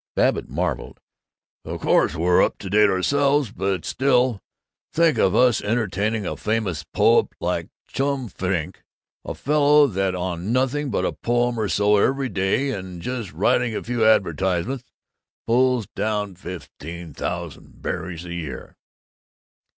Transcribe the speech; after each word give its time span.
Babbitt 0.15 0.49
marveled, 0.49 0.99
"Of 1.63 1.81
course 1.81 2.15
we're 2.15 2.43
up 2.43 2.57
to 2.57 2.71
date 2.71 2.89
ourselves, 2.89 3.51
but 3.51 3.85
still, 3.85 4.41
think 4.91 5.19
of 5.19 5.35
us 5.35 5.61
entertaining 5.61 6.25
a 6.25 6.35
famous 6.35 6.83
poet 6.83 7.27
like 7.39 7.69
Chum 7.85 8.27
Frink, 8.27 8.81
a 9.23 9.35
fellow 9.35 9.85
that 9.85 10.15
on 10.15 10.51
nothing 10.51 10.89
but 10.89 11.05
a 11.05 11.11
poem 11.11 11.59
or 11.59 11.69
so 11.69 11.97
every 11.97 12.29
day 12.29 12.71
and 12.71 12.99
just 12.99 13.31
writing 13.31 13.75
a 13.75 13.83
few 13.83 14.03
advertisements 14.03 14.83
pulls 15.45 15.85
down 15.95 16.33
fifteen 16.33 17.13
thousand 17.13 17.83
berries 17.83 18.25
a 18.25 18.33
year!" 18.33 18.75